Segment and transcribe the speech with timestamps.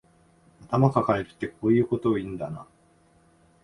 [0.69, 2.65] 頭かかえるってこういうこと言うんだな